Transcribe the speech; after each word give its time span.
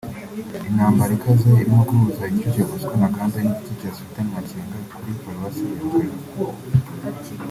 Intambara 0.69 1.11
ikaze 1.17 1.45
irimo 1.53 1.79
guhuza 1.89 2.21
igice 2.31 2.49
cya 2.53 2.65
Bosco 2.69 2.93
Ntaganda 2.99 3.37
n’igice 3.41 3.87
Sultani 3.95 4.29
Makenga 4.35 4.77
kuri 4.93 5.11
paroisse 5.21 5.63
ya 5.69 5.75
Rugari 5.81 6.13